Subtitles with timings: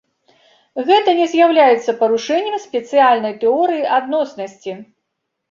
[0.87, 4.77] Гэта не з'яўляецца парушэннем спецыяльнай тэорыі адноснасці.